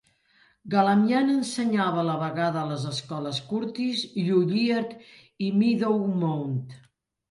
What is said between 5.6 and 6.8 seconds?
Meadowmount.